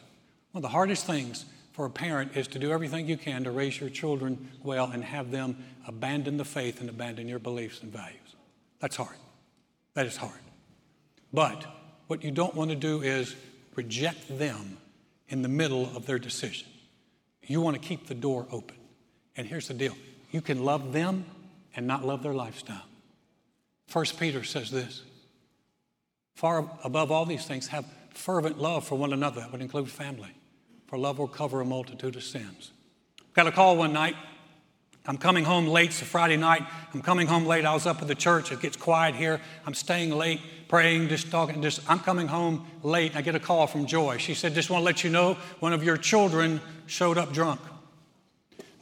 [0.52, 3.52] One of the hardest things for a parent is to do everything you can to
[3.52, 7.92] raise your children well and have them abandon the faith and abandon your beliefs and
[7.92, 8.36] values.
[8.80, 9.16] That's hard.
[9.94, 10.40] That is hard.
[11.34, 11.66] But
[12.08, 13.36] what you don't want to do is
[13.76, 14.78] reject them
[15.30, 16.68] in the middle of their decision.
[17.42, 18.78] You want to keep the door open.
[19.36, 19.96] And here's the deal
[20.32, 21.26] you can love them
[21.76, 22.86] and not love their lifestyle.
[23.88, 25.02] First Peter says this
[26.36, 29.42] far above all these things, have fervent love for one another.
[29.42, 30.32] That would include family,
[30.88, 32.72] for love will cover a multitude of sins.
[33.34, 34.16] Got a call one night
[35.06, 35.90] I'm coming home late.
[35.90, 36.64] It's a Friday night.
[36.94, 37.66] I'm coming home late.
[37.66, 38.52] I was up at the church.
[38.54, 39.42] It gets quiet here.
[39.66, 40.40] I'm staying late,
[40.70, 41.62] praying, just talking.
[41.62, 43.12] Just I'm coming home late.
[43.12, 44.18] and I get a call from Joy.
[44.18, 47.60] She said, "Just want to let you know, one of your children showed up drunk."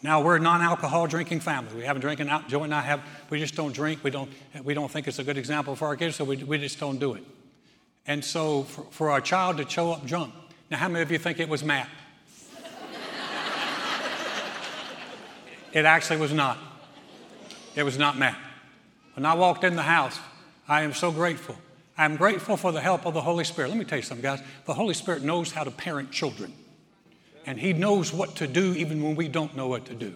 [0.03, 1.75] Now we're a non-alcohol drinking family.
[1.75, 2.47] We haven't drinking out.
[2.47, 3.01] Joy and I have.
[3.31, 4.03] We just don't drink.
[4.03, 4.31] We don't.
[4.63, 6.99] We don't think it's a good example for our kids, so we, we just don't
[6.99, 7.23] do it.
[8.05, 10.33] And so for, for our child to show up drunk.
[10.69, 11.89] Now, how many of you think it was Matt?
[15.73, 16.57] It actually was not.
[17.75, 18.37] It was not Matt.
[19.15, 20.19] When I walked in the house,
[20.67, 21.57] I am so grateful.
[21.97, 23.69] I'm grateful for the help of the Holy Spirit.
[23.69, 24.41] Let me tell you something, guys.
[24.65, 26.53] The Holy Spirit knows how to parent children,
[27.45, 30.15] and He knows what to do even when we don't know what to do.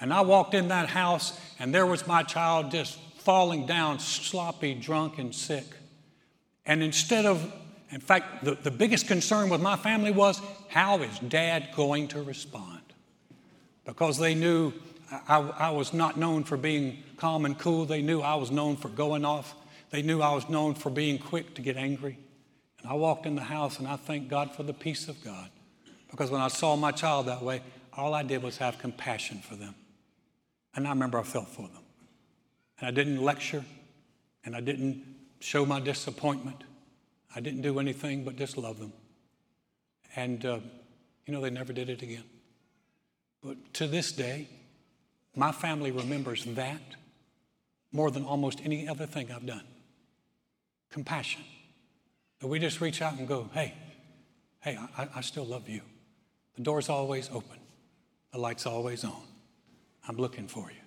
[0.00, 4.74] And I walked in that house, and there was my child just falling down, sloppy,
[4.74, 5.64] drunk, and sick.
[6.64, 7.52] And instead of,
[7.90, 12.22] in fact, the, the biggest concern with my family was how is dad going to
[12.22, 12.82] respond?
[13.84, 14.72] Because they knew
[15.10, 17.84] I, I, was not known for being calm and cool.
[17.84, 19.54] They knew I was known for going off.
[19.90, 22.18] They knew I was known for being quick to get angry.
[22.80, 25.50] And I walked in the house and I thank God for the peace of God.
[26.10, 29.54] Because when I saw my child that way, all I did was have compassion for
[29.54, 29.74] them.
[30.74, 31.82] And I remember I felt for them.
[32.78, 33.64] And I didn't lecture
[34.44, 35.04] and I didn't
[35.40, 36.64] show my disappointment.
[37.34, 38.92] I didn't do anything but just love them.
[40.16, 40.58] And, uh,
[41.26, 42.24] you know, they never did it again.
[43.42, 44.48] But to this day,
[45.36, 46.80] my family remembers that
[47.92, 49.64] more than almost any other thing I've done.
[50.90, 51.42] Compassion.
[52.40, 53.74] That we just reach out and go, hey,
[54.60, 55.82] hey, I, I still love you.
[56.56, 57.58] The door's always open,
[58.32, 59.22] the light's always on.
[60.08, 60.82] I'm looking for you.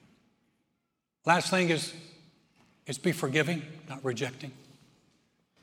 [1.26, 1.94] Last thing is,
[2.88, 4.52] is be forgiving, not rejecting.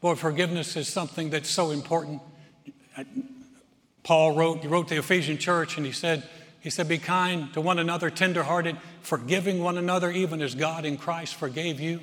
[0.01, 2.20] Boy, forgiveness is something that's so important.
[2.96, 3.05] Uh,
[4.05, 6.22] Paul wrote, he wrote the Ephesian church and he said,
[6.66, 10.96] he said, Be kind to one another, tenderhearted, forgiving one another, even as God in
[10.96, 12.00] Christ forgave you.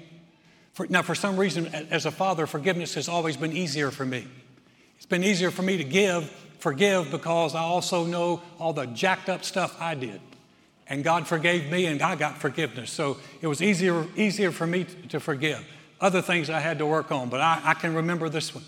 [0.71, 4.25] For, now, for some reason, as a father, forgiveness has always been easier for me.
[4.95, 9.27] It's been easier for me to give, forgive, because I also know all the jacked
[9.27, 10.21] up stuff I did.
[10.87, 12.89] And God forgave me, and I got forgiveness.
[12.89, 15.61] So it was easier, easier for me to, forgive.
[15.99, 18.63] Other things I had to work on, but I, I can remember this one.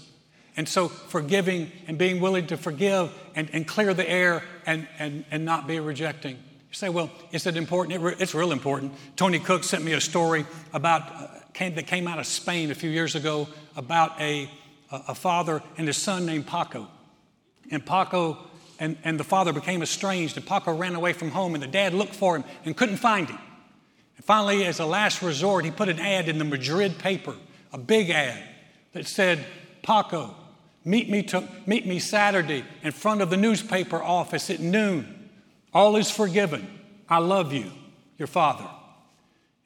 [0.58, 5.26] And so, forgiving and being willing to forgive and, and clear the air and, and,
[5.30, 6.36] and not be rejecting.
[6.36, 7.96] You say, well, is it important?
[7.96, 8.94] It re- it's real important.
[9.16, 12.76] Tony Cooke sent me a story about uh, came, that came out of Spain a
[12.76, 14.50] few years ago about a,
[14.92, 16.88] a father and his son named Paco.
[17.72, 18.38] And Paco
[18.80, 21.94] and, and the father became estranged, and Paco ran away from home, and the dad
[21.94, 23.40] looked for him and couldn't find him.
[24.18, 27.36] And finally, as a last resort, he put an ad in the Madrid paper,
[27.74, 28.42] a big ad
[28.94, 29.46] that said,
[29.82, 30.36] Paco,
[30.86, 35.30] Meet me, to, meet me Saturday in front of the newspaper office at noon.
[35.74, 36.68] All is forgiven.
[37.10, 37.72] I love you,
[38.20, 38.70] your father.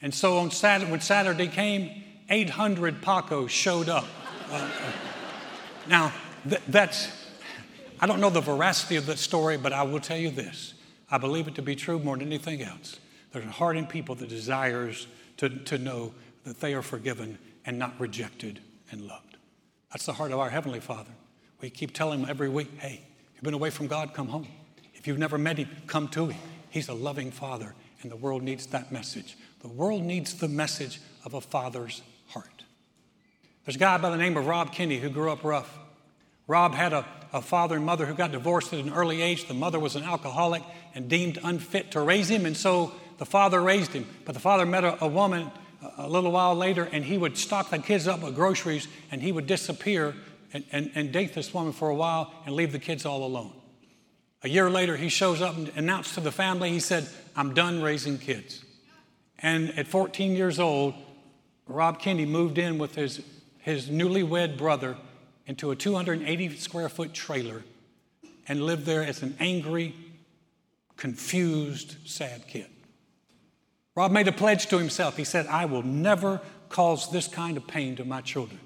[0.01, 4.05] And so on Saturday, when Saturday came, 800 Pacos showed up.
[4.49, 4.69] Uh,
[5.89, 6.13] now,
[6.47, 7.09] th- that's,
[7.99, 10.73] I don't know the veracity of that story, but I will tell you this.
[11.11, 12.97] I believe it to be true more than anything else.
[13.33, 16.13] There's a heart in people that desires to, to know
[16.45, 19.28] that they are forgiven and not rejected and loved.
[19.91, 21.11] That's the heart of our Heavenly Father.
[21.61, 23.01] We keep telling him every week, hey,
[23.33, 24.47] you've been away from God, come home.
[24.93, 26.39] If you've never met him, come to him.
[26.69, 29.35] He's a loving Father, and the world needs that message.
[29.61, 32.63] The world needs the message of a father's heart.
[33.65, 35.77] There's a guy by the name of Rob Kenney who grew up rough.
[36.47, 39.47] Rob had a, a father and mother who got divorced at an early age.
[39.47, 40.63] The mother was an alcoholic
[40.95, 44.07] and deemed unfit to raise him, and so the father raised him.
[44.25, 45.51] But the father met a, a woman
[45.97, 49.31] a little while later, and he would stock the kids up with groceries, and he
[49.31, 50.15] would disappear
[50.53, 53.53] and, and, and date this woman for a while and leave the kids all alone.
[54.43, 57.81] A year later, he shows up and announced to the family, he said, I'm done
[57.81, 58.63] raising kids.
[59.39, 60.93] And at 14 years old,
[61.67, 63.21] Rob Kenney moved in with his,
[63.59, 64.97] his newlywed brother
[65.45, 67.63] into a 280 square foot trailer
[68.47, 69.93] and lived there as an angry,
[70.97, 72.67] confused, sad kid.
[73.99, 75.17] Rob made a pledge to himself.
[75.17, 78.57] He said, I will never cause this kind of pain to my children.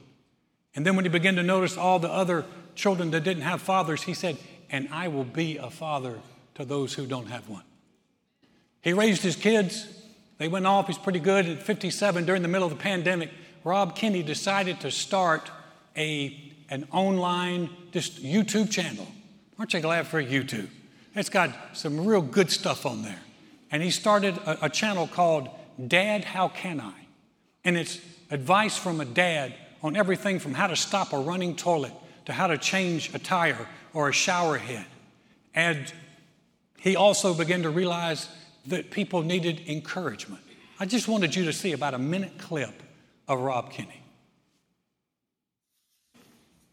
[0.76, 4.04] And then when he began to notice all the other children that didn't have fathers,
[4.04, 4.38] he said,
[4.69, 6.19] And I will be a father
[6.54, 7.63] to those who don't have one.
[8.82, 9.88] He raised his kids.
[10.38, 10.86] They went off.
[10.86, 11.48] He's pretty good.
[11.48, 13.32] At 57, during the middle of the pandemic,
[13.63, 15.50] Rob Kenney decided to start
[15.98, 19.08] a, an online just YouTube channel.
[19.58, 20.69] Aren't you glad for YouTube?
[21.15, 23.22] It's got some real good stuff on there.
[23.74, 25.50] And he started a, a channel called
[25.88, 26.94] Dad, How Can I?
[27.66, 31.92] And it's advice from a dad on everything from how to stop a running toilet
[32.26, 34.86] to how to change a tire or a shower head.
[35.56, 35.92] And
[36.78, 38.30] he also began to realize
[38.68, 40.44] that people needed encouragement.
[40.80, 42.84] I just wanted you to see about a minute clip
[43.28, 44.04] of Rob Kenney.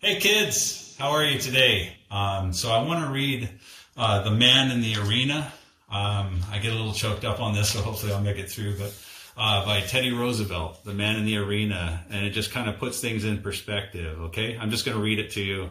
[0.00, 1.96] Hey kids, how are you today?
[2.10, 3.48] Um, so I want to read
[3.96, 5.50] uh, The Man in the Arena.
[5.90, 8.78] Um, I get a little choked up on this, so hopefully I'll make it through.
[8.78, 8.94] But
[9.36, 13.00] uh, by Teddy Roosevelt, The Man in the Arena, and it just kind of puts
[13.00, 14.56] things in perspective, okay?
[14.56, 15.70] I'm just going to read it to you.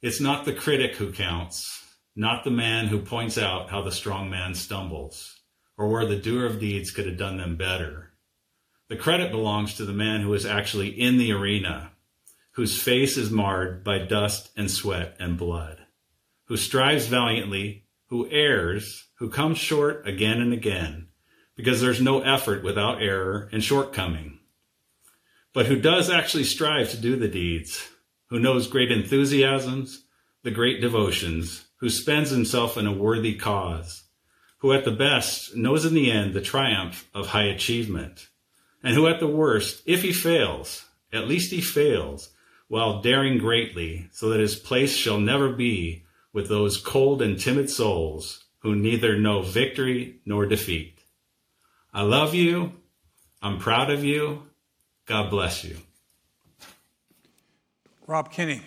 [0.00, 1.84] It's not the critic who counts,
[2.16, 5.38] not the man who points out how the strong man stumbles,
[5.76, 8.12] or where the doer of deeds could have done them better.
[8.88, 11.92] The credit belongs to the man who is actually in the arena,
[12.52, 15.78] whose face is marred by dust and sweat and blood,
[16.46, 21.06] who strives valiantly, who errs, who comes short again and again,
[21.56, 24.40] because there's no effort without error and shortcoming.
[25.54, 27.88] But who does actually strive to do the deeds,
[28.28, 30.04] who knows great enthusiasms,
[30.42, 34.04] the great devotions, who spends himself in a worthy cause,
[34.58, 38.28] who at the best knows in the end the triumph of high achievement,
[38.82, 42.30] and who at the worst, if he fails, at least he fails,
[42.66, 47.70] while daring greatly, so that his place shall never be with those cold and timid
[47.70, 51.00] souls who neither know victory nor defeat.
[51.92, 52.72] I love you.
[53.42, 54.42] I'm proud of you.
[55.06, 55.76] God bless you.
[58.06, 58.62] Rob Kenney.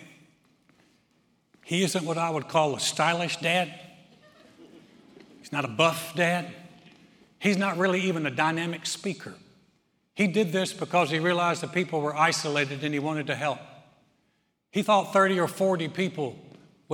[1.64, 3.72] He isn't what I would call a stylish dad.
[5.38, 6.52] He's not a buff dad.
[7.38, 9.34] He's not really even a dynamic speaker.
[10.14, 13.58] He did this because he realized that people were isolated and he wanted to help.
[14.70, 16.36] He thought 30 or 40 people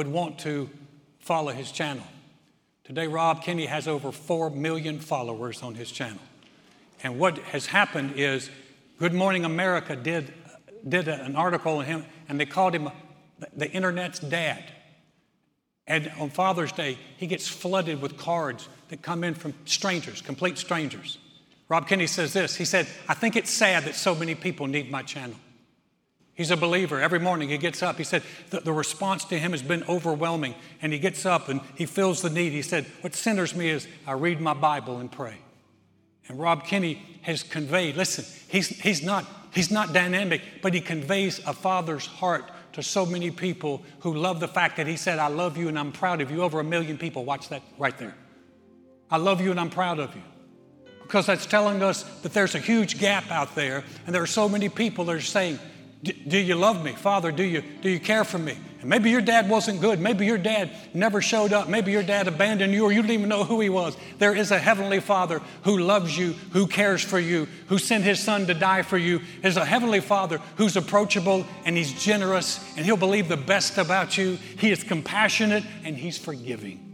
[0.01, 0.71] would want to
[1.19, 2.07] follow his channel.
[2.85, 6.23] Today, Rob Kenney has over 4 million followers on his channel.
[7.03, 8.49] And what has happened is
[8.99, 10.33] Good Morning America did,
[10.89, 12.89] did an article on him, and they called him
[13.55, 14.65] the internet's dad.
[15.87, 20.57] And on Father's Day, he gets flooded with cards that come in from strangers, complete
[20.57, 21.19] strangers.
[21.69, 24.91] Rob Kenney says this He said, I think it's sad that so many people need
[24.91, 25.37] my channel.
[26.41, 27.03] He's a believer.
[27.03, 27.99] Every morning he gets up.
[27.99, 30.55] He said the, the response to him has been overwhelming.
[30.81, 32.53] And he gets up and he feels the need.
[32.53, 35.37] He said, What centers me is I read my Bible and pray.
[36.29, 41.41] And Rob Kenney has conveyed, listen, he's, he's, not, he's not dynamic, but he conveys
[41.47, 45.29] a father's heart to so many people who love the fact that he said, I
[45.29, 46.41] love you and I'm proud of you.
[46.41, 47.27] Over a million people.
[47.27, 48.15] Watch that right there.
[49.11, 50.23] I love you and I'm proud of you
[51.03, 54.49] because that's telling us that there's a huge gap out there, and there are so
[54.49, 55.59] many people that are saying,
[56.03, 56.93] do you love me?
[56.93, 58.57] Father, do you, do you care for me?
[58.81, 60.01] And maybe your dad wasn't good.
[60.01, 61.69] Maybe your dad never showed up.
[61.69, 63.95] Maybe your dad abandoned you or you didn't even know who he was.
[64.19, 68.19] There is a heavenly Father who loves you, who cares for you, who sent his
[68.19, 69.21] son to die for you.
[69.43, 74.17] There's a heavenly Father who's approachable and he's generous and he'll believe the best about
[74.17, 74.39] you.
[74.59, 76.87] He is compassionate and he's forgiving.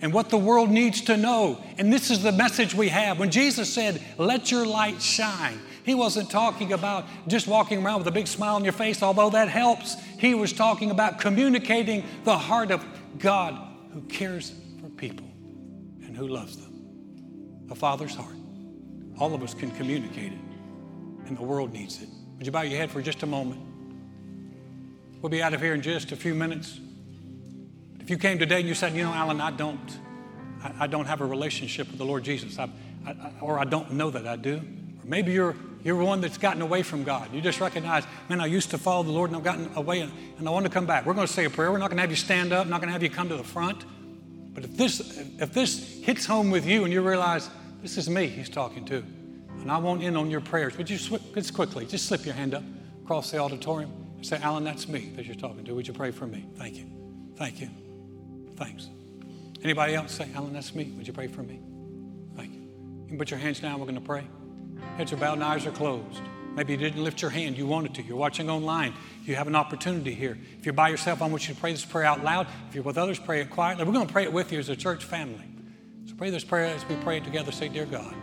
[0.00, 3.18] And what the world needs to know, and this is the message we have.
[3.18, 8.08] When Jesus said, Let your light shine, he wasn't talking about just walking around with
[8.08, 9.96] a big smile on your face, although that helps.
[10.18, 12.84] He was talking about communicating the heart of
[13.18, 13.58] God
[13.92, 15.26] who cares for people
[16.04, 17.66] and who loves them.
[17.70, 18.34] A father's heart.
[19.18, 20.38] All of us can communicate it,
[21.26, 22.08] and the world needs it.
[22.36, 23.60] Would you bow your head for just a moment?
[25.20, 26.80] We'll be out of here in just a few minutes.
[28.00, 29.98] If you came today and you said, you know, Alan, I don't,
[30.78, 32.70] I, don't have a relationship with the Lord Jesus, I,
[33.06, 36.62] I, or I don't know that I do, or maybe you're you're one that's gotten
[36.62, 37.32] away from God.
[37.32, 40.46] You just recognize, man, I used to follow the Lord and I've gotten away and
[40.46, 41.06] I want to come back.
[41.06, 41.72] We're going to say a prayer.
[41.72, 43.36] We're not going to have you stand up, not going to have you come to
[43.36, 43.84] the front.
[44.52, 45.00] But if this,
[45.38, 47.48] if this hits home with you and you realize,
[47.82, 48.96] this is me he's talking to,
[49.60, 52.54] and I won't end on your prayers, would you just quickly, just slip your hand
[52.54, 52.64] up
[53.02, 55.74] across the auditorium and say, Alan, that's me that you're talking to.
[55.74, 56.46] Would you pray for me?
[56.56, 56.86] Thank you.
[57.36, 57.70] Thank you.
[58.56, 58.88] Thanks.
[59.62, 60.92] Anybody else say, Alan, that's me.
[60.96, 61.60] Would you pray for me?
[62.36, 62.60] Thank you.
[62.60, 63.78] You can put your hands down.
[63.78, 64.24] We're going to pray.
[64.96, 66.22] Heads are bowed and eyes are closed.
[66.54, 68.02] Maybe you didn't lift your hand, you wanted to.
[68.02, 68.92] You're watching online,
[69.24, 70.36] you have an opportunity here.
[70.58, 72.48] If you're by yourself, I want you to pray this prayer out loud.
[72.68, 73.84] If you're with others, pray it quietly.
[73.84, 75.46] We're going to pray it with you as a church family.
[76.06, 77.52] So pray this prayer as we pray it together.
[77.52, 78.14] Say, Dear God,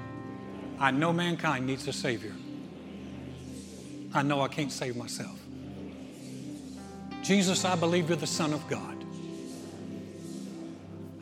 [0.77, 2.33] I know mankind needs a Savior.
[4.13, 5.39] I know I can't save myself.
[7.23, 9.03] Jesus, I believe you're the Son of God.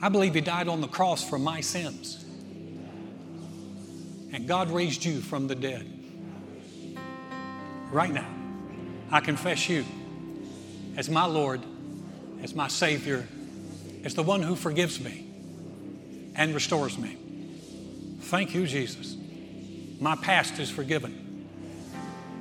[0.01, 2.24] I believe you died on the cross for my sins.
[4.33, 5.87] And God raised you from the dead.
[7.91, 8.27] Right now,
[9.11, 9.85] I confess you
[10.97, 11.61] as my Lord,
[12.41, 13.27] as my Savior,
[14.03, 15.27] as the one who forgives me
[16.35, 17.17] and restores me.
[18.21, 19.15] Thank you, Jesus.
[19.99, 21.47] My past is forgiven.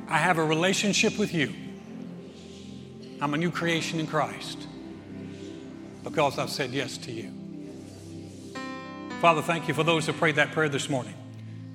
[0.08, 1.52] I have a relationship with you.
[3.20, 4.66] I'm a new creation in Christ
[6.02, 7.32] because I've said yes to you.
[9.20, 11.14] Father, thank you for those who prayed that prayer this morning.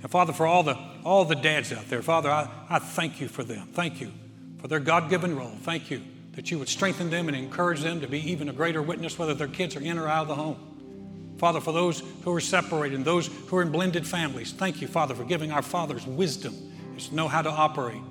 [0.02, 3.28] And Father, for all the, all the dads out there, Father, I, I thank you
[3.28, 3.68] for them.
[3.74, 4.12] Thank you
[4.60, 5.58] for their God given role.
[5.62, 6.02] Thank you
[6.34, 9.34] that you would strengthen them and encourage them to be even a greater witness, whether
[9.34, 11.36] their kids are in or out of the home.
[11.38, 14.88] Father, for those who are separated and those who are in blended families, thank you,
[14.88, 16.54] Father, for giving our fathers wisdom
[16.98, 18.02] to know how to operate.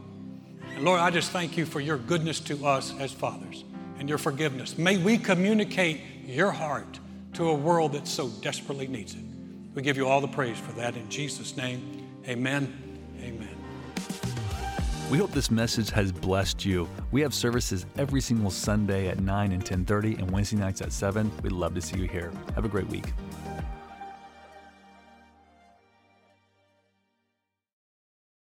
[0.74, 3.64] And Lord, I just thank you for your goodness to us as fathers
[3.98, 4.78] and your forgiveness.
[4.78, 6.98] May we communicate your heart
[7.34, 9.20] to a world that so desperately needs it.
[9.74, 12.08] We give you all the praise for that in Jesus' name.
[12.26, 13.00] Amen.
[13.20, 13.56] Amen.
[15.10, 16.88] We hope this message has blessed you.
[17.12, 21.30] We have services every single Sunday at 9 and 10:30 and Wednesday nights at 7.
[21.42, 22.30] We'd love to see you here.
[22.54, 23.06] Have a great week.